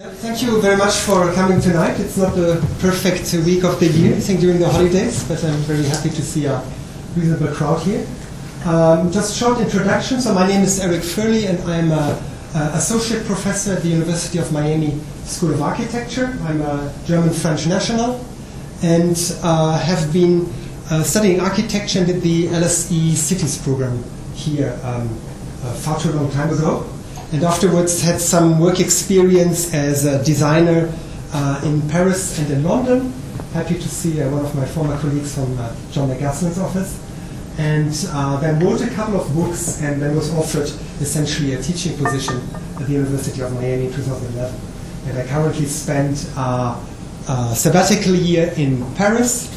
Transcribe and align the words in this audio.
Thank 0.00 0.44
you 0.44 0.62
very 0.62 0.76
much 0.76 0.94
for 0.94 1.32
coming 1.32 1.60
tonight. 1.60 1.98
It's 1.98 2.16
not 2.16 2.36
the 2.36 2.64
perfect 2.78 3.34
week 3.44 3.64
of 3.64 3.80
the 3.80 3.88
year, 3.88 4.14
I 4.14 4.20
think, 4.20 4.38
during 4.38 4.60
the 4.60 4.68
holidays, 4.68 5.24
but 5.26 5.42
I'm 5.42 5.58
very 5.66 5.82
happy 5.82 6.10
to 6.10 6.22
see 6.22 6.44
a 6.44 6.62
reasonable 7.16 7.52
crowd 7.52 7.82
here. 7.82 8.06
Um, 8.64 9.10
just 9.10 9.36
short 9.36 9.58
introduction. 9.58 10.20
So 10.20 10.32
my 10.32 10.46
name 10.46 10.62
is 10.62 10.78
Eric 10.78 11.02
Firley, 11.02 11.46
and 11.46 11.58
I'm 11.68 11.90
a, 11.90 12.22
a 12.54 12.70
associate 12.74 13.26
professor 13.26 13.72
at 13.72 13.82
the 13.82 13.88
University 13.88 14.38
of 14.38 14.52
Miami 14.52 15.00
School 15.24 15.52
of 15.52 15.62
Architecture. 15.62 16.32
I'm 16.42 16.60
a 16.62 16.94
German-French 17.04 17.66
national, 17.66 18.24
and 18.84 19.18
uh, 19.42 19.80
have 19.80 20.12
been 20.12 20.48
uh, 20.92 21.02
studying 21.02 21.40
architecture 21.40 21.98
and 21.98 22.06
did 22.06 22.22
the 22.22 22.46
LSE 22.46 23.16
Cities 23.16 23.58
program 23.58 24.04
here 24.34 24.78
um, 24.84 25.08
uh, 25.64 25.72
far 25.74 25.98
too 25.98 26.12
long 26.12 26.30
time 26.30 26.50
ago 26.50 26.88
and 27.32 27.44
afterwards 27.44 28.00
had 28.02 28.20
some 28.20 28.58
work 28.58 28.80
experience 28.80 29.74
as 29.74 30.06
a 30.06 30.22
designer 30.24 30.92
uh, 31.32 31.60
in 31.64 31.86
Paris 31.88 32.38
and 32.38 32.50
in 32.50 32.64
London. 32.64 33.12
Happy 33.52 33.74
to 33.74 33.88
see 33.88 34.20
uh, 34.22 34.30
one 34.30 34.44
of 34.44 34.54
my 34.54 34.64
former 34.64 34.98
colleagues 34.98 35.34
from 35.34 35.58
uh, 35.58 35.74
John 35.90 36.08
McAslan's 36.08 36.58
office. 36.58 37.04
And 37.58 37.92
uh, 38.12 38.40
then 38.40 38.64
wrote 38.64 38.80
a 38.80 38.88
couple 38.90 39.20
of 39.20 39.34
books 39.34 39.82
and 39.82 40.00
then 40.00 40.14
was 40.14 40.32
offered 40.34 40.70
essentially 41.02 41.54
a 41.54 41.62
teaching 41.62 41.96
position 41.98 42.40
at 42.80 42.86
the 42.86 42.92
University 42.92 43.42
of 43.42 43.52
Miami 43.52 43.86
in 43.86 43.92
2011. 43.92 44.60
And 45.08 45.18
I 45.18 45.26
currently 45.26 45.66
spent 45.66 46.32
uh, 46.36 46.80
a 47.28 47.54
sabbatical 47.54 48.14
year 48.14 48.54
in 48.56 48.82
Paris 48.94 49.54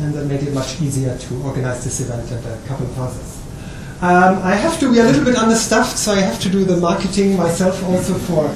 and 0.00 0.12
that 0.14 0.26
made 0.26 0.42
it 0.42 0.52
much 0.52 0.80
easier 0.82 1.16
to 1.16 1.42
organize 1.42 1.84
this 1.84 2.00
event 2.00 2.30
and 2.30 2.44
a 2.44 2.66
couple 2.66 2.86
of 2.86 2.98
others. 2.98 3.43
Um, 4.00 4.42
I 4.42 4.54
have 4.54 4.78
to 4.80 4.92
be 4.92 4.98
a 4.98 5.04
little 5.04 5.24
bit 5.24 5.36
understaffed, 5.36 5.96
so 5.96 6.12
I 6.12 6.20
have 6.20 6.40
to 6.40 6.50
do 6.50 6.64
the 6.64 6.76
marketing 6.76 7.36
myself 7.36 7.82
also 7.84 8.14
for, 8.14 8.48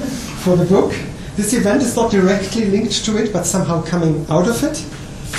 for 0.43 0.57
the 0.57 0.65
book. 0.65 0.93
This 1.37 1.55
event 1.55 1.83
is 1.83 1.95
not 1.95 2.11
directly 2.11 2.67
linked 2.67 3.05
to 3.05 3.17
it, 3.17 3.33
but 3.33 3.45
somehow 3.45 3.83
coming 3.83 4.27
out 4.29 4.49
of 4.49 4.63
it. 4.65 4.77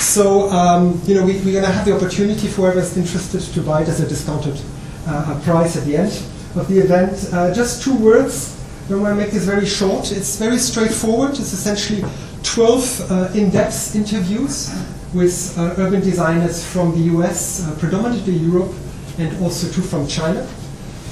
So, 0.00 0.48
um, 0.50 1.00
you 1.04 1.14
know, 1.14 1.24
we, 1.24 1.36
are 1.36 1.42
going 1.42 1.64
to 1.64 1.70
have 1.70 1.84
the 1.84 1.94
opportunity 1.94 2.48
for 2.48 2.62
whoever 2.62 2.80
is 2.80 2.96
interested 2.96 3.42
to 3.42 3.60
buy 3.60 3.82
it 3.82 3.88
as 3.88 4.00
a 4.00 4.08
discounted 4.08 4.58
uh, 5.06 5.38
price 5.44 5.76
at 5.76 5.84
the 5.84 5.96
end 5.98 6.10
of 6.56 6.66
the 6.68 6.78
event. 6.78 7.28
Uh, 7.32 7.52
just 7.52 7.82
two 7.82 7.94
words. 7.96 8.56
I 8.90 8.94
want 8.94 9.16
to 9.16 9.22
make 9.22 9.30
this 9.30 9.44
very 9.44 9.66
short. 9.66 10.10
It's 10.10 10.36
very 10.36 10.58
straightforward. 10.58 11.30
It's 11.30 11.52
essentially 11.52 12.02
12 12.42 13.10
uh, 13.10 13.28
in-depth 13.34 13.94
interviews 13.94 14.74
with 15.14 15.56
uh, 15.58 15.74
urban 15.78 16.00
designers 16.00 16.64
from 16.64 16.92
the 16.92 17.14
US, 17.14 17.66
uh, 17.66 17.76
predominantly 17.78 18.32
Europe, 18.34 18.72
and 19.20 19.42
also 19.42 19.70
two 19.70 19.82
from 19.82 20.06
China. 20.06 20.48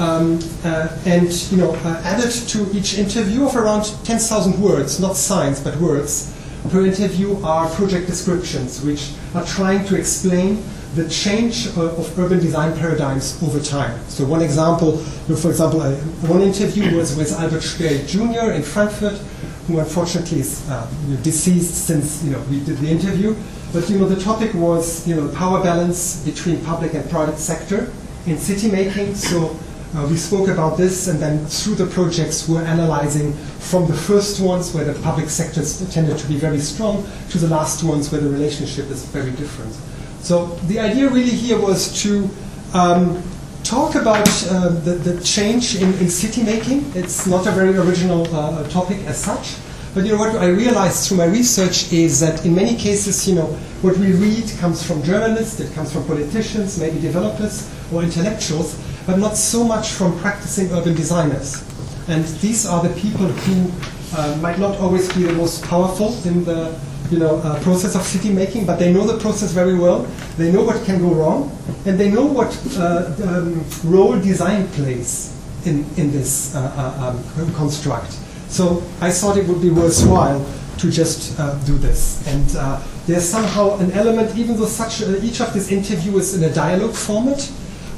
Um, 0.00 0.38
uh, 0.64 0.96
and 1.06 1.30
you 1.50 1.58
know, 1.58 1.72
uh, 1.74 2.00
added 2.04 2.30
to 2.30 2.70
each 2.72 2.98
interview 2.98 3.44
of 3.44 3.56
around 3.56 3.84
10,000 4.04 4.60
words, 4.60 5.00
not 5.00 5.16
signs 5.16 5.60
but 5.60 5.76
words, 5.76 6.32
per 6.70 6.86
interview 6.86 7.42
are 7.42 7.68
project 7.70 8.06
descriptions, 8.06 8.82
which 8.84 9.12
are 9.34 9.44
trying 9.44 9.84
to 9.86 9.96
explain 9.96 10.62
the 10.94 11.08
change 11.08 11.66
of, 11.68 11.98
of 11.98 12.18
urban 12.18 12.38
design 12.38 12.76
paradigms 12.78 13.42
over 13.42 13.60
time. 13.60 13.98
So 14.08 14.24
one 14.24 14.40
example, 14.40 14.98
for 14.98 15.50
example, 15.50 15.82
uh, 15.82 15.94
one 16.26 16.42
interview 16.42 16.96
was 16.96 17.16
with 17.16 17.32
Albert 17.32 17.62
Speer 17.62 18.04
Jr. 18.06 18.52
in 18.52 18.62
Frankfurt, 18.62 19.20
who 19.68 19.78
unfortunately 19.78 20.40
is 20.40 20.68
uh, 20.70 20.90
deceased 21.22 21.86
since 21.86 22.24
you 22.24 22.32
know 22.32 22.40
we 22.50 22.58
did 22.64 22.78
the 22.78 22.88
interview. 22.88 23.36
But 23.72 23.88
you 23.90 23.98
know, 23.98 24.08
the 24.08 24.20
topic 24.20 24.54
was 24.54 25.06
you 25.06 25.14
know 25.14 25.28
power 25.34 25.62
balance 25.62 26.24
between 26.24 26.64
public 26.64 26.94
and 26.94 27.08
private 27.10 27.38
sector 27.38 27.92
in 28.26 28.38
city 28.38 28.70
making. 28.70 29.14
So 29.14 29.54
uh, 29.94 30.06
we 30.10 30.16
spoke 30.16 30.48
about 30.48 30.78
this, 30.78 31.06
and 31.08 31.20
then 31.20 31.44
through 31.46 31.74
the 31.74 31.86
projects, 31.86 32.48
we're 32.48 32.64
analyzing 32.64 33.34
from 33.58 33.86
the 33.86 33.94
first 33.94 34.40
ones 34.40 34.74
where 34.74 34.84
the 34.84 34.98
public 35.02 35.28
sectors 35.28 35.78
tended 35.92 36.18
to 36.18 36.26
be 36.26 36.36
very 36.36 36.58
strong 36.58 37.06
to 37.28 37.38
the 37.38 37.48
last 37.48 37.84
ones 37.84 38.10
where 38.10 38.20
the 38.22 38.30
relationship 38.30 38.90
is 38.90 39.04
very 39.04 39.32
different. 39.32 39.74
So 40.20 40.46
the 40.66 40.78
idea 40.78 41.08
really 41.08 41.30
here 41.30 41.60
was 41.60 42.02
to 42.02 42.28
um, 42.72 43.22
talk 43.68 43.96
about 43.96 44.26
uh, 44.46 44.70
the, 44.80 44.92
the, 44.92 45.22
change 45.22 45.76
in, 45.76 45.92
in, 46.00 46.08
city 46.08 46.42
making. 46.42 46.90
It's 46.94 47.26
not 47.26 47.46
a 47.46 47.50
very 47.50 47.76
original 47.76 48.24
uh, 48.34 48.66
topic 48.70 48.96
as 49.04 49.22
such. 49.22 49.56
But 49.94 50.04
you 50.06 50.12
know 50.12 50.18
what 50.18 50.36
I 50.36 50.48
realized 50.48 51.06
through 51.06 51.18
my 51.18 51.26
research 51.26 51.92
is 51.92 52.18
that 52.20 52.46
in 52.46 52.54
many 52.54 52.74
cases, 52.76 53.28
you 53.28 53.34
know, 53.34 53.46
what 53.82 53.98
we 53.98 54.12
read 54.12 54.50
comes 54.58 54.82
from 54.82 55.02
journalists, 55.02 55.60
it 55.60 55.74
comes 55.74 55.92
from 55.92 56.06
politicians, 56.06 56.80
maybe 56.80 56.98
developers 56.98 57.68
or 57.92 58.02
intellectuals, 58.02 58.78
but 59.06 59.18
not 59.18 59.36
so 59.36 59.64
much 59.64 59.90
from 59.90 60.18
practicing 60.20 60.72
urban 60.72 60.94
designers. 60.94 61.62
And 62.08 62.24
these 62.40 62.64
are 62.64 62.82
the 62.82 62.94
people 63.00 63.26
who 63.26 63.70
uh, 64.16 64.38
might 64.40 64.58
not 64.58 64.78
always 64.78 65.12
be 65.12 65.24
the 65.24 65.34
most 65.34 65.62
powerful 65.64 66.16
in 66.24 66.42
the 66.44 66.72
you 67.10 67.18
know, 67.18 67.36
uh, 67.36 67.60
process 67.62 67.94
of 67.94 68.02
city 68.02 68.30
making, 68.32 68.66
but 68.66 68.78
they 68.78 68.92
know 68.92 69.06
the 69.06 69.18
process 69.18 69.52
very 69.52 69.74
well. 69.74 70.06
They 70.36 70.52
know 70.52 70.62
what 70.62 70.84
can 70.84 70.98
go 70.98 71.14
wrong, 71.14 71.50
and 71.86 71.98
they 71.98 72.10
know 72.10 72.26
what 72.26 72.50
uh, 72.76 73.14
um, 73.24 73.64
role 73.84 74.18
design 74.18 74.68
plays 74.68 75.34
in, 75.64 75.84
in 75.96 76.12
this 76.12 76.54
uh, 76.54 76.60
uh, 76.60 77.42
um, 77.42 77.54
construct. 77.54 78.12
So 78.48 78.82
I 79.00 79.10
thought 79.10 79.36
it 79.36 79.46
would 79.46 79.60
be 79.60 79.70
worthwhile 79.70 80.44
to 80.78 80.90
just 80.90 81.38
uh, 81.38 81.54
do 81.64 81.76
this. 81.76 82.26
And 82.26 82.56
uh, 82.56 82.82
there's 83.06 83.28
somehow 83.28 83.78
an 83.78 83.92
element, 83.92 84.36
even 84.36 84.56
though 84.56 84.66
such 84.66 85.02
each 85.22 85.40
of 85.40 85.52
these 85.52 85.72
interviews 85.72 86.34
is 86.34 86.42
in 86.42 86.50
a 86.50 86.54
dialogue 86.54 86.94
format, 86.94 87.50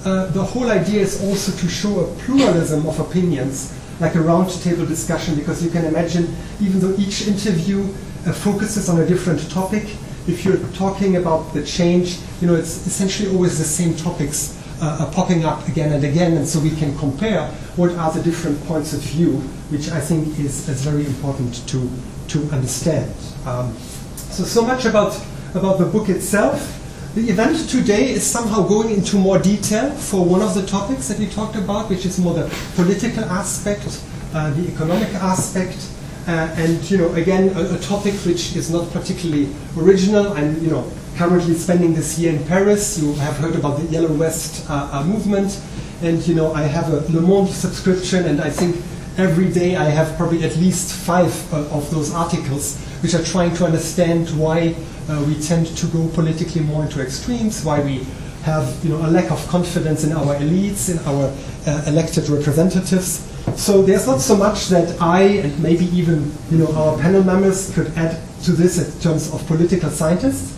the 0.03 0.43
whole 0.43 0.71
idea 0.71 1.01
is 1.01 1.23
also 1.23 1.53
to 1.53 1.69
show 1.69 2.01
a 2.01 2.15
pluralism 2.21 2.87
of 2.87 2.99
opinions, 3.01 3.77
like 4.01 4.15
a 4.15 4.19
roundtable 4.19 4.89
discussion, 4.89 5.35
because 5.35 5.63
you 5.63 5.71
can 5.71 5.85
imagine, 5.85 6.35
even 6.61 6.81
though 6.81 6.95
each 6.97 7.29
interview 7.29 7.87
focuses 8.33 8.89
on 8.89 9.01
a 9.01 9.07
different 9.07 9.51
topic, 9.51 9.85
if 10.27 10.45
you're 10.45 10.59
talking 10.75 11.17
about 11.17 11.53
the 11.55 11.65
change, 11.65 12.19
you 12.41 12.47
know, 12.47 12.55
it's 12.55 12.87
essentially 12.87 13.31
always 13.35 13.59
the 13.59 13.65
same 13.65 13.95
topics 13.97 14.57
uh, 14.81 15.11
popping 15.13 15.45
up 15.45 15.67
again 15.69 15.93
and 15.93 16.05
again, 16.05 16.37
and 16.37 16.47
so 16.47 16.59
we 16.61 16.75
can 16.77 16.97
compare 16.99 17.47
what 17.77 17.93
are 17.93 18.13
the 18.13 18.23
different 18.23 18.63
points 18.65 18.93
of 18.93 19.01
view, 19.01 19.33
which 19.71 19.91
I 19.91 20.01
think 20.01 20.39
is, 20.39 20.69
is 20.69 20.83
very 20.83 21.05
important 21.05 21.67
to, 21.69 21.91
to 22.29 22.39
understand. 22.51 23.13
Um, 23.47 23.75
so, 24.17 24.45
so 24.45 24.63
much 24.63 24.85
about, 24.85 25.19
about 25.55 25.79
the 25.79 25.87
book 25.87 26.09
itself. 26.09 26.77
The 27.15 27.29
event 27.29 27.69
today 27.69 28.11
is 28.11 28.25
somehow 28.25 28.63
going 28.63 28.91
into 28.91 29.17
more 29.17 29.39
detail 29.39 29.91
for 29.91 30.25
one 30.25 30.43
of 30.43 30.55
the 30.55 30.65
topics 30.65 31.09
that 31.09 31.19
we 31.19 31.27
talked 31.27 31.57
about, 31.57 31.91
which 31.91 32.07
is 32.07 32.19
more 32.19 32.35
the 32.35 32.49
political 32.77 33.25
aspect, 33.25 34.01
uh, 34.33 34.51
the 34.51 34.69
economic 34.69 35.13
aspect, 35.15 35.77
uh, 35.77 36.00
and 36.27 36.91
you 36.91 36.99
know, 36.99 37.13
again, 37.15 37.51
a, 37.57 37.75
a, 37.75 37.79
topic 37.79 38.15
which 38.27 38.57
is 38.57 38.71
not 38.71 38.91
particularly 38.91 39.49
original. 39.77 40.33
and 40.35 40.61
you 40.63 40.71
know, 40.71 40.91
currently 41.21 41.53
spending 41.53 41.93
this 41.93 42.19
year 42.19 42.33
in 42.33 42.43
Paris. 42.47 42.99
You 42.99 43.13
have 43.15 43.37
heard 43.37 43.55
about 43.55 43.79
the 43.79 43.87
Yellow 43.87 44.09
Vest 44.09 44.69
uh, 44.71 44.89
uh, 44.91 45.05
movement, 45.05 45.61
and 46.03 46.27
you 46.27 46.35
know 46.35 46.53
I 46.55 46.63
have 46.63 46.89
a 46.93 47.01
Le 47.13 47.21
Monde 47.21 47.51
subscription, 47.51 48.25
and 48.25 48.41
I 48.41 48.49
think 48.49 48.77
every 49.19 49.53
day 49.53 49.77
I 49.77 49.85
have 49.85 50.17
probably 50.17 50.45
at 50.45 50.57
least 50.57 50.95
five 50.95 51.33
uh, 51.53 51.77
of 51.77 51.91
those 51.91 52.15
articles 52.15 52.79
which 53.03 53.15
are 53.15 53.23
trying 53.23 53.55
to 53.57 53.67
understand 53.67 54.31
why 54.31 54.75
uh, 55.11 55.23
we 55.27 55.35
tend 55.41 55.67
to 55.77 55.87
go 55.89 56.09
politically 56.15 56.63
more 56.63 56.85
into 56.85 57.03
extremes, 57.03 57.65
why 57.65 57.81
we 57.81 58.07
have 58.45 58.83
you 58.83 58.89
know 58.89 59.05
a 59.07 59.11
lack 59.11 59.31
of 59.31 59.47
confidence 59.49 60.05
in 60.05 60.13
our 60.13 60.35
elites, 60.37 60.89
in 60.89 60.99
our 61.01 61.27
uh, 61.67 61.85
elected 61.87 62.29
representatives. 62.31 63.27
So 63.57 63.83
there's 63.83 64.07
not 64.07 64.21
so 64.21 64.37
much 64.37 64.69
that 64.69 65.01
I 65.01 65.23
and 65.23 65.63
maybe 65.63 65.87
even 65.87 66.33
you 66.51 66.59
know 66.59 66.73
our 66.75 66.99
panel 66.99 67.23
members 67.23 67.75
could 67.75 67.89
add 67.97 68.19
to 68.45 68.53
this 68.53 68.79
in 68.79 69.01
terms 69.01 69.33
of 69.33 69.47
political 69.47 69.91
scientists. 69.91 70.57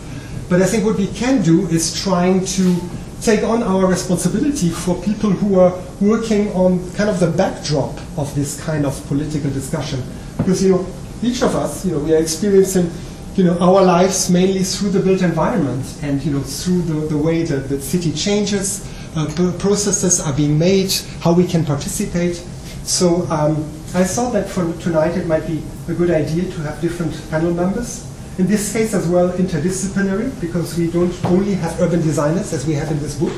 But 0.49 0.61
I 0.61 0.65
think 0.65 0.85
what 0.85 0.97
we 0.97 1.07
can 1.07 1.41
do 1.41 1.67
is 1.67 2.01
trying 2.01 2.45
to 2.45 2.75
take 3.23 3.43
on 3.43 3.63
our 3.63 3.87
responsibility 3.87 4.69
for 4.69 5.01
people 5.01 5.29
who 5.29 5.57
are 5.59 5.73
working 6.01 6.51
on 6.53 6.79
kind 6.93 7.09
of 7.09 7.19
the 7.19 7.31
backdrop 7.31 7.97
of 8.17 8.33
this 8.35 8.61
kind 8.61 8.85
of 8.85 8.93
political 9.07 9.49
discussion. 9.51 10.03
Because, 10.37 10.61
you 10.61 10.71
know, 10.71 10.85
each 11.21 11.41
of 11.41 11.55
us, 11.55 11.85
you 11.85 11.93
know, 11.93 11.99
we 11.99 12.13
are 12.13 12.17
experiencing, 12.17 12.91
you 13.35 13.45
know, 13.45 13.57
our 13.59 13.81
lives 13.81 14.29
mainly 14.29 14.63
through 14.63 14.89
the 14.89 14.99
built 14.99 15.21
environment 15.21 15.85
and, 16.03 16.21
you 16.23 16.33
know, 16.33 16.41
through 16.41 16.81
the, 16.81 17.07
the 17.07 17.17
way 17.17 17.43
that 17.43 17.69
the 17.69 17.79
city 17.81 18.11
changes, 18.11 18.85
uh, 19.15 19.25
processes 19.57 20.19
are 20.19 20.33
being 20.33 20.59
made, 20.59 20.91
how 21.21 21.31
we 21.31 21.47
can 21.47 21.63
participate. 21.65 22.45
So 22.83 23.25
um, 23.29 23.57
I 23.95 24.03
thought 24.03 24.33
that 24.33 24.49
for 24.49 24.71
tonight 24.81 25.15
it 25.17 25.25
might 25.25 25.47
be 25.47 25.63
a 25.87 25.93
good 25.93 26.11
idea 26.11 26.51
to 26.51 26.61
have 26.61 26.81
different 26.81 27.13
panel 27.29 27.53
members 27.53 28.09
in 28.37 28.47
this 28.47 28.73
case 28.73 28.93
as 28.93 29.07
well 29.07 29.31
interdisciplinary 29.33 30.29
because 30.41 30.77
we 30.77 30.89
don't 30.89 31.13
only 31.25 31.53
have 31.53 31.79
urban 31.79 32.01
designers 32.01 32.51
as 32.51 32.65
we 32.65 32.73
have 32.73 32.89
in 32.91 32.99
this 32.99 33.19
book, 33.19 33.33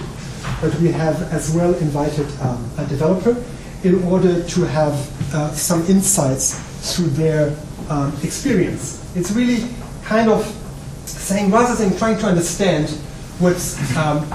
but 0.62 0.74
we 0.80 0.90
have 0.92 1.22
as 1.34 1.54
well 1.54 1.74
invited 1.76 2.28
um, 2.42 2.70
a 2.78 2.86
developer 2.86 3.36
in 3.84 4.02
order 4.06 4.44
to 4.44 4.62
have 4.62 4.94
uh, 5.34 5.52
some 5.52 5.86
insights 5.88 6.58
through 6.96 7.10
their 7.10 7.56
um, 7.90 8.16
experience. 8.24 9.04
It's 9.16 9.32
really 9.32 9.70
kind 10.04 10.30
of 10.30 10.46
saying 11.06 11.52
rather 11.52 11.76
than 11.76 11.98
trying 11.98 12.18
to 12.20 12.26
understand 12.26 12.90
what's 13.40 13.76
um, 13.98 14.26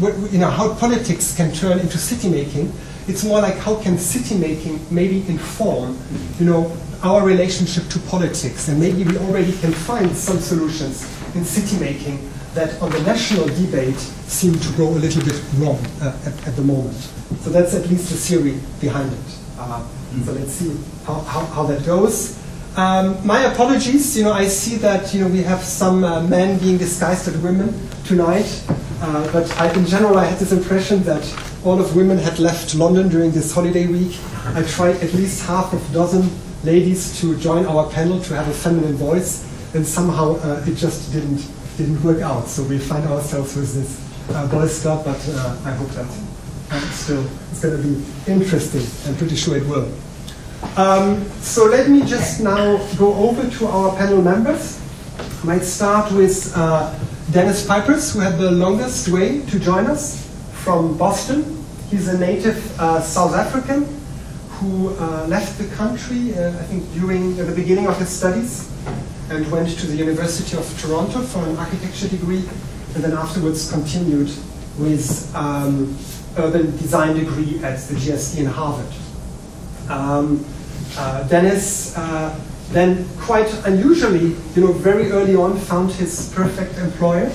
what, 0.00 0.14
you 0.30 0.38
know, 0.38 0.50
how 0.50 0.74
politics 0.74 1.34
can 1.36 1.52
turn 1.52 1.78
into 1.78 1.96
city 1.96 2.28
making, 2.28 2.72
It's 3.08 3.24
more 3.24 3.40
like 3.40 3.56
how 3.56 3.80
can 3.82 3.96
city 3.98 4.36
making 4.36 4.80
maybe 4.90 5.26
inform, 5.28 5.98
you 6.38 6.46
know, 6.46 6.76
our 7.02 7.24
relationship 7.24 7.88
to 7.88 7.98
politics, 8.00 8.68
and 8.68 8.78
maybe 8.78 9.04
we 9.04 9.16
already 9.18 9.52
can 9.58 9.72
find 9.72 10.14
some 10.14 10.38
solutions 10.38 11.02
in 11.34 11.44
city 11.44 11.78
making 11.78 12.18
that 12.54 12.80
on 12.82 12.90
the 12.90 13.00
national 13.02 13.46
debate 13.46 13.98
seem 13.98 14.58
to 14.58 14.72
go 14.72 14.88
a 14.88 15.00
little 15.00 15.24
bit 15.24 15.40
wrong 15.56 15.78
uh, 16.02 16.16
at, 16.26 16.48
at, 16.48 16.56
the 16.56 16.62
moment. 16.62 16.96
So 17.40 17.50
that's 17.50 17.74
at 17.74 17.88
least 17.88 18.10
the 18.10 18.16
theory 18.16 18.60
behind 18.80 19.12
it. 19.12 19.38
Uh, 19.58 19.86
so 20.24 20.32
let's 20.32 20.52
see 20.52 20.76
how, 21.04 21.20
how, 21.20 21.44
how 21.46 21.62
that 21.64 21.86
goes. 21.86 22.38
Um, 22.76 23.24
my 23.26 23.44
apologies, 23.52 24.16
you 24.16 24.24
know, 24.24 24.32
I 24.32 24.46
see 24.46 24.76
that, 24.76 25.12
you 25.14 25.20
know, 25.20 25.28
we 25.28 25.42
have 25.42 25.62
some 25.62 26.04
uh, 26.04 26.22
men 26.22 26.58
being 26.58 26.78
disguised 26.78 27.28
as 27.28 27.36
women 27.38 27.74
tonight, 28.04 28.64
uh, 29.00 29.32
but 29.32 29.50
I, 29.58 29.72
in 29.72 29.86
general 29.86 30.18
I 30.18 30.24
had 30.24 30.38
this 30.38 30.52
impression 30.52 31.02
that 31.04 31.24
all 31.64 31.80
of 31.80 31.96
women 31.96 32.18
had 32.18 32.38
left 32.38 32.74
London 32.74 33.08
during 33.08 33.32
this 33.32 33.52
holiday 33.52 33.86
week. 33.86 34.16
I 34.54 34.62
tried 34.62 34.96
at 34.96 35.12
least 35.14 35.44
half 35.46 35.72
a 35.72 35.92
dozen 35.92 36.30
ladies 36.64 37.20
to 37.20 37.36
join 37.38 37.66
our 37.66 37.90
panel 37.90 38.20
to 38.20 38.34
have 38.34 38.48
a 38.48 38.54
feminine 38.54 38.94
voice, 38.94 39.44
and 39.74 39.86
somehow 39.86 40.36
uh, 40.36 40.64
it 40.66 40.76
just 40.76 41.12
didn't 41.12 41.46
didn't 41.76 42.02
work 42.02 42.20
out. 42.22 42.46
So 42.48 42.62
we 42.64 42.78
find 42.78 43.06
ourselves 43.06 43.56
with 43.56 43.74
this 43.74 44.34
uh, 44.34 44.46
boys 44.48 44.80
club, 44.80 45.04
but 45.04 45.20
uh, 45.30 45.58
I 45.64 45.72
hope 45.72 45.88
that 45.90 46.10
still 46.92 47.24
it's 47.50 47.60
going 47.60 47.76
to 47.76 47.88
be 47.88 48.04
interesting. 48.30 48.84
I'm 49.06 49.16
pretty 49.16 49.36
sure 49.36 49.56
it 49.56 49.66
will. 49.66 49.92
Um, 50.76 51.24
so 51.40 51.66
let 51.66 51.88
me 51.88 52.04
just 52.04 52.40
now 52.40 52.78
go 52.96 53.14
over 53.14 53.48
to 53.58 53.66
our 53.66 53.96
panel 53.96 54.22
members. 54.22 54.80
I 55.42 55.46
might 55.46 55.62
start 55.62 56.12
with 56.12 56.52
uh, 56.56 56.94
Dennis 57.30 57.66
Pieprz, 57.66 58.12
who 58.12 58.20
had 58.20 58.38
the 58.38 58.50
longest 58.50 59.08
way 59.08 59.40
to 59.46 59.58
join 59.58 59.86
us 59.86 60.27
from 60.68 60.98
Boston. 60.98 61.64
He's 61.88 62.08
a 62.08 62.18
native 62.18 62.78
uh, 62.78 63.00
South 63.00 63.34
African 63.34 63.86
who 64.60 64.94
uh, 64.96 65.26
left 65.26 65.56
the 65.56 65.66
country, 65.76 66.34
uh, 66.34 66.50
I 66.50 66.64
think, 66.64 66.92
during 66.92 67.36
the 67.36 67.52
beginning 67.52 67.86
of 67.86 67.98
his 67.98 68.10
studies 68.10 68.70
and 69.30 69.50
went 69.50 69.70
to 69.78 69.86
the 69.86 69.96
University 69.96 70.58
of 70.58 70.66
Toronto 70.78 71.22
for 71.22 71.38
an 71.48 71.56
architecture 71.56 72.08
degree, 72.08 72.44
and 72.94 73.02
then 73.02 73.14
afterwards 73.14 73.72
continued 73.72 74.30
with 74.76 75.34
um, 75.34 75.96
urban 76.36 76.76
design 76.76 77.16
degree 77.16 77.64
at 77.64 77.78
the 77.88 77.94
GSD 77.94 78.40
in 78.40 78.44
Harvard. 78.44 78.92
Um, 79.88 80.44
uh, 80.98 81.26
Dennis 81.28 81.96
uh, 81.96 82.38
then 82.72 83.08
quite 83.16 83.50
unusually, 83.64 84.36
you 84.54 84.60
know, 84.66 84.72
very 84.72 85.12
early 85.12 85.34
on 85.34 85.56
found 85.56 85.92
his 85.92 86.30
perfect 86.34 86.76
employer 86.76 87.32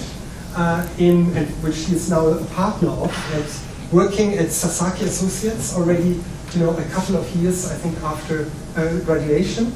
uh, 0.55 0.87
in, 0.97 1.25
which 1.61 1.85
he 1.85 1.95
is 1.95 2.09
now 2.09 2.27
a 2.27 2.43
partner 2.45 2.89
of, 2.89 3.11
at, 3.33 3.93
working 3.93 4.37
at 4.37 4.51
Sasaki 4.51 5.05
Associates 5.05 5.75
already 5.75 6.19
you 6.53 6.59
know, 6.59 6.75
a 6.75 6.83
couple 6.85 7.15
of 7.15 7.29
years, 7.35 7.71
I 7.71 7.75
think, 7.75 7.97
after 8.03 8.49
uh, 8.75 8.99
graduation. 9.05 9.73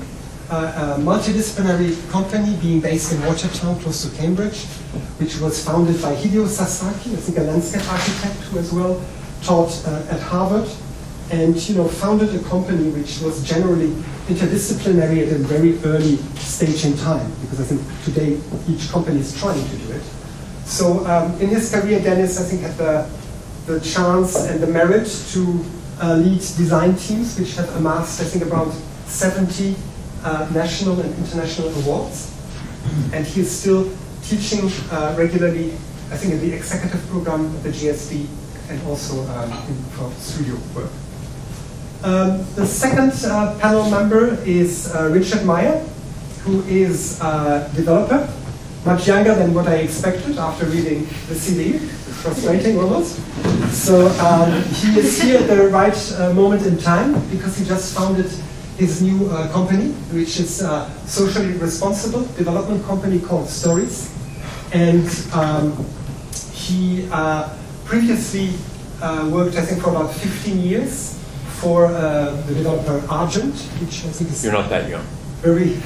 Uh, 0.49 0.95
a 0.97 1.01
multidisciplinary 1.01 1.91
company 2.09 2.55
being 2.61 2.79
based 2.79 3.11
in 3.11 3.21
Watertown, 3.25 3.77
close 3.79 4.09
to 4.09 4.15
Cambridge, 4.15 4.63
which 5.19 5.39
was 5.39 5.63
founded 5.63 6.01
by 6.01 6.15
Hideo 6.15 6.47
Sasaki, 6.47 7.13
I 7.13 7.17
think 7.17 7.37
a 7.37 7.41
landscape 7.41 7.85
architect 7.91 8.35
who 8.47 8.59
as 8.59 8.71
well 8.71 9.01
taught 9.43 9.71
uh, 9.85 10.07
at 10.09 10.21
Harvard, 10.21 10.69
and 11.31 11.57
you 11.67 11.75
know, 11.75 11.87
founded 11.87 12.33
a 12.33 12.39
company 12.47 12.89
which 12.91 13.19
was 13.21 13.43
generally 13.43 13.89
interdisciplinary 14.27 15.27
at 15.27 15.33
a 15.33 15.39
very 15.39 15.77
early 15.83 16.15
stage 16.37 16.85
in 16.85 16.95
time, 16.97 17.29
because 17.41 17.59
I 17.59 17.63
think 17.65 17.81
today 18.05 18.39
each 18.69 18.89
company 18.89 19.19
is 19.19 19.37
trying 19.37 19.61
to 19.61 19.75
do 19.75 19.91
it. 19.91 20.03
So 20.67 21.07
um, 21.07 21.31
in 21.39 21.47
his 21.47 21.71
career, 21.71 22.01
Dennis, 22.01 22.39
I 22.39 22.43
think, 22.43 22.61
had 22.61 22.77
the, 22.77 23.09
the 23.65 23.79
chance 23.79 24.35
and 24.35 24.59
the 24.59 24.67
merit 24.67 25.07
to 25.31 25.65
uh, 26.01 26.15
lead 26.15 26.39
design 26.39 26.95
teams, 26.97 27.39
which 27.39 27.55
have 27.55 27.73
amassed, 27.77 28.19
I 28.19 28.25
think, 28.25 28.43
about 28.43 28.73
70 29.05 29.75
uh, 30.23 30.49
national 30.53 30.99
and 30.99 31.15
international 31.17 31.69
awards. 31.79 32.35
And 33.13 33.25
he 33.25 33.41
is 33.41 33.49
still 33.49 33.89
teaching 34.23 34.69
uh, 34.91 35.15
regularly, 35.17 35.71
I 36.11 36.17
think, 36.17 36.33
in 36.33 36.41
the 36.41 36.53
executive 36.53 37.01
program 37.07 37.45
at 37.55 37.63
the 37.63 37.69
GSD 37.69 38.27
and 38.69 38.85
also 38.87 39.23
um, 39.23 39.51
in, 39.69 39.75
for 39.95 40.11
studio 40.19 40.57
work. 40.75 40.91
Um, 42.03 42.45
the 42.55 42.65
second 42.65 43.13
uh, 43.23 43.57
panel 43.59 43.89
member 43.89 44.37
is 44.43 44.93
uh, 44.93 45.09
Richard 45.11 45.45
Meier, 45.45 45.79
who 46.43 46.61
is 46.63 47.19
a 47.21 47.71
developer, 47.73 48.29
much 48.87 49.05
younger 49.05 49.35
than 49.35 49.53
what 49.53 49.67
I 49.67 49.75
expected 49.75 50.37
after 50.37 50.65
reading 50.65 51.03
the 51.27 51.35
CV 51.35 51.79
frustrating 52.23 52.79
almost. 52.79 53.19
So 53.71 54.07
um, 54.19 54.63
he 54.79 54.97
is 54.97 55.21
here 55.21 55.39
at 55.39 55.47
the 55.47 55.67
right 55.67 55.97
uh, 56.13 56.33
moment 56.33 56.65
in 56.65 56.77
time 56.77 57.19
because 57.29 57.57
he 57.57 57.65
just 57.65 57.93
founded 57.95 58.31
his 58.77 59.01
new 59.01 59.29
uh, 59.29 59.51
company, 59.51 59.91
which 60.15 60.39
is 60.39 60.61
a 60.61 60.89
socially 61.05 61.53
responsible 61.57 62.23
development 62.37 62.85
company 62.85 63.19
called 63.19 63.49
Stories. 63.49 64.09
And 64.71 65.07
um, 65.33 65.85
he 66.53 67.09
uh, 67.11 67.49
previously 67.83 68.53
uh, 69.01 69.29
worked, 69.31 69.57
I 69.57 69.65
think, 69.65 69.81
for 69.81 69.89
about 69.89 70.13
15 70.13 70.59
years 70.59 71.19
for 71.59 71.87
uh, 71.87 72.31
the 72.47 72.53
developer 72.53 73.03
Argent, 73.09 73.53
which 73.81 74.05
I 74.05 74.11
think 74.15 74.29
is... 74.29 74.43
You're 74.45 74.53
not 74.53 74.69
that 74.69 74.89
young 74.89 75.05
very 75.41 75.69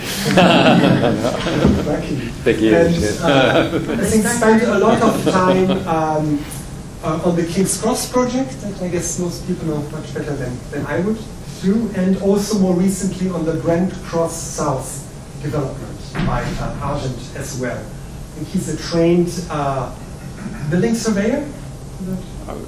big 2.44 2.59
years. 2.59 3.21
And, 3.21 3.31
uh, 3.31 4.01
I 4.01 4.06
think 4.06 4.25
spent 4.25 4.63
a 4.63 4.80
lot 4.80 5.01
of 5.01 5.24
time 5.30 5.69
um, 5.88 6.44
uh, 7.03 7.21
on 7.25 7.36
the 7.36 7.45
King's 7.45 7.80
Cross 7.81 8.12
project 8.12 8.62
that 8.62 8.81
I 8.81 8.88
guess 8.88 9.19
most 9.19 9.45
people 9.48 9.68
know 9.68 9.81
much 9.89 10.13
better 10.13 10.36
than, 10.36 10.57
than 10.71 10.86
I 10.86 11.00
would 11.01 11.19
do, 11.62 11.89
and 11.95 12.21
also 12.21 12.59
more 12.59 12.75
recently 12.75 13.30
on 13.30 13.45
the 13.45 13.56
Brent 13.56 13.94
Cross 14.03 14.36
South 14.36 15.07
development 15.42 16.00
by 16.25 16.44
uh, 16.44 16.80
Argent 16.81 17.18
as 17.36 17.59
well. 17.59 17.77
I 17.77 18.36
think 18.36 18.48
he's 18.48 18.69
a 18.69 18.77
trained 18.77 19.45
uh, 19.50 19.94
building 20.69 20.95
surveyor 20.95 21.48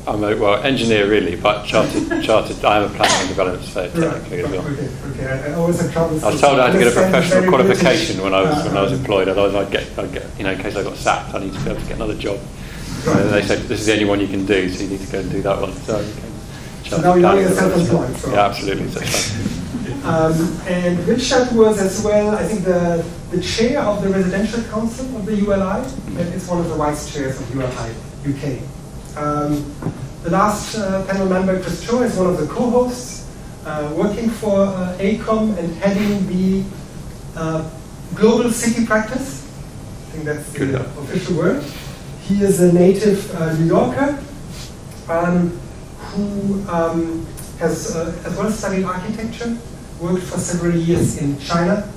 I'm 0.07 0.23
a 0.23 0.35
well 0.35 0.63
engineer 0.63 1.09
really, 1.09 1.35
but 1.35 1.65
chartered 1.65 2.23
chartered. 2.23 2.63
I 2.63 2.77
am 2.77 2.91
a 2.91 2.95
planning 2.95 3.19
and 3.19 3.29
development 3.29 3.63
surveyor 3.63 4.11
technically 4.11 4.43
right. 4.43 4.45
as 4.45 4.51
well. 4.51 4.67
Okay, 4.73 5.23
okay. 5.23 5.51
I 5.51 5.53
always 5.53 5.79
have 5.81 5.91
trouble. 5.91 6.25
I 6.25 6.31
was 6.31 6.41
told 6.41 6.59
I 6.59 6.65
had 6.67 6.73
to 6.73 6.79
get 6.79 6.87
a 6.87 6.91
professional 6.91 7.49
qualification 7.49 8.21
when 8.21 8.33
I 8.33 8.41
was 8.41 8.57
uh, 8.57 8.69
when 8.69 8.77
I 8.77 8.81
was 8.81 8.91
employed. 8.93 9.27
Otherwise, 9.29 9.55
I'd 9.55 9.71
get, 9.71 9.99
I'd 9.99 10.13
get 10.13 10.37
you 10.37 10.43
know 10.43 10.51
in 10.51 10.59
case 10.59 10.75
I 10.75 10.83
got 10.83 10.97
sacked, 10.97 11.33
I 11.33 11.39
need 11.39 11.53
to 11.53 11.59
be 11.63 11.69
able 11.69 11.81
to 11.81 11.87
get 11.87 11.95
another 11.95 12.15
job. 12.15 12.39
Right. 13.05 13.17
And 13.17 13.29
they 13.29 13.41
said 13.41 13.59
this 13.63 13.81
is 13.81 13.85
the 13.85 13.93
only 13.93 14.05
one 14.05 14.19
you 14.19 14.27
can 14.27 14.45
do, 14.45 14.69
so 14.69 14.83
you 14.83 14.89
need 14.89 15.01
to 15.01 15.11
go 15.11 15.19
and 15.19 15.31
do 15.31 15.41
that 15.41 15.61
one. 15.61 15.73
So, 15.73 15.95
okay. 15.97 16.89
so 16.89 16.97
now 17.01 17.35
you're 17.35 17.49
self-employed. 17.49 18.15
So. 18.17 18.31
Yeah, 18.31 18.45
absolutely. 18.45 18.89
So 18.89 18.99
um, 20.03 20.33
and 20.67 20.99
Richard 21.07 21.55
was 21.55 21.79
as 21.79 22.03
well, 22.03 22.35
I 22.35 22.43
think, 22.43 22.65
the, 22.65 23.05
the 23.31 23.41
chair 23.41 23.79
of 23.79 24.03
the 24.03 24.09
residential 24.09 24.61
council 24.63 25.05
of 25.15 25.25
the 25.25 25.35
ULI, 25.35 25.81
and 26.19 26.33
is 26.33 26.45
one 26.47 26.59
of 26.59 26.67
the 26.67 26.75
vice 26.75 27.13
chairs 27.13 27.39
of 27.39 27.55
ULI 27.55 27.93
UK. 28.27 28.59
Um, 29.15 29.63
the 30.23 30.31
last 30.31 30.75
uh, 30.75 31.05
panel 31.05 31.27
member, 31.27 31.61
Chris 31.61 31.85
Choa, 31.85 32.05
is 32.05 32.15
one 32.17 32.27
of 32.27 32.39
the 32.39 32.47
co-hosts, 32.47 33.29
uh, 33.63 33.93
working 33.95 34.29
for 34.29 34.61
uh, 34.61 34.97
AECOM 34.97 35.55
and 35.57 35.75
heading 35.75 36.25
the 36.27 36.63
uh, 37.35 37.69
global 38.15 38.49
city 38.49 38.85
practice. 38.87 39.43
I 40.07 40.11
think 40.11 40.25
that's 40.25 40.51
the 40.51 40.59
Good 40.59 40.75
official 40.75 41.37
word. 41.37 41.63
He 42.23 42.41
is 42.41 42.59
a 42.61 42.73
native 42.73 43.29
uh, 43.35 43.53
New 43.53 43.65
Yorker 43.65 44.23
um, 45.09 45.49
who 45.99 46.67
um, 46.69 47.27
has 47.59 47.95
uh, 47.95 48.19
as 48.25 48.35
well 48.35 48.49
studied 48.49 48.85
architecture, 48.85 49.57
worked 49.99 50.23
for 50.23 50.39
several 50.39 50.75
years 50.75 51.17
in 51.17 51.37
China, 51.39 51.87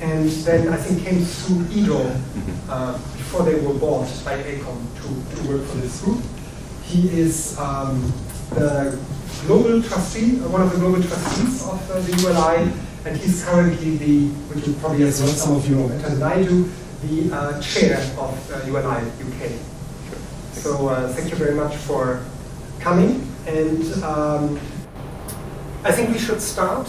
and 0.00 0.28
then 0.46 0.68
I 0.68 0.76
think 0.76 1.02
came 1.02 1.18
to 1.18 1.74
EDAW 1.74 2.04
mm-hmm. 2.04 3.16
before 3.16 3.42
they 3.44 3.58
were 3.58 3.74
bought 3.74 4.06
by 4.24 4.36
AECOM 4.42 4.78
to, 4.96 5.36
to 5.36 5.48
work 5.48 5.66
for 5.66 5.78
this 5.78 6.00
group. 6.02 6.22
He 6.92 7.08
is 7.08 7.58
um, 7.58 8.12
the 8.50 8.98
global 9.46 9.82
trustee, 9.82 10.38
uh, 10.40 10.48
one 10.50 10.60
of 10.60 10.72
the 10.72 10.78
global 10.78 11.02
trustees 11.02 11.62
of 11.66 11.90
uh, 11.90 12.00
the 12.00 12.12
ULI, 12.20 12.70
and 13.06 13.16
he's 13.16 13.42
currently 13.46 13.96
the, 13.96 14.28
which 14.52 14.66
you 14.66 14.74
probably 14.74 15.04
as 15.04 15.22
well 15.22 15.30
some 15.30 15.56
of 15.56 15.66
you 15.66 15.76
know 15.76 15.88
better 15.88 16.14
than 16.14 16.22
I 16.22 16.42
do, 16.42 16.70
the 17.00 17.34
uh, 17.34 17.60
chair 17.62 17.96
of 18.18 18.52
uh, 18.52 18.66
ULI 18.66 19.08
UK. 19.24 19.52
So 20.52 20.88
uh, 20.88 21.10
thank 21.14 21.30
you 21.30 21.36
very 21.36 21.54
much 21.54 21.76
for 21.76 22.22
coming, 22.78 23.26
and 23.46 24.04
um, 24.04 24.60
I 25.84 25.92
think 25.92 26.10
we 26.10 26.18
should 26.18 26.42
start 26.42 26.86